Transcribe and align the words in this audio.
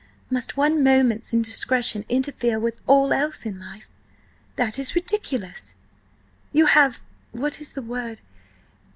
Must 0.31 0.57
one 0.57 0.81
moment's 0.83 1.31
indiscretion 1.31 2.05
interfere 2.09 2.59
with 2.59 2.81
all 2.87 3.13
else 3.13 3.45
in 3.45 3.59
life? 3.59 3.87
That 4.55 4.79
is 4.79 4.95
ridiculous. 4.95 5.75
You 6.51 6.65
have–what 6.65 7.61
is 7.61 7.73
the 7.73 7.83
word? 7.83 8.19